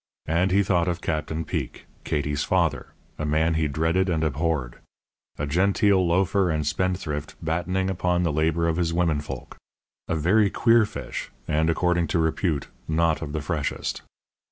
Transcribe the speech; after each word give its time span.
And 0.25 0.49
he 0.49 0.63
thought 0.63 0.87
of 0.87 0.99
Captain 0.99 1.45
Peek, 1.45 1.85
Katie's 2.05 2.43
father, 2.43 2.87
a 3.19 3.25
man 3.27 3.53
he 3.53 3.67
dreaded 3.67 4.09
and 4.09 4.23
abhorred; 4.23 4.79
a 5.37 5.45
genteel 5.45 6.07
loafer 6.07 6.49
and 6.49 6.65
spendthrift, 6.65 7.35
battening 7.39 7.87
upon 7.87 8.23
the 8.23 8.33
labour 8.33 8.67
of 8.67 8.77
his 8.77 8.91
women 8.95 9.21
folk; 9.21 9.57
a 10.07 10.15
very 10.15 10.49
queer 10.49 10.87
fish, 10.87 11.29
and, 11.47 11.69
according 11.69 12.07
to 12.07 12.17
repute, 12.17 12.67
not 12.87 13.21
of 13.21 13.31
the 13.31 13.41
freshest. 13.41 14.01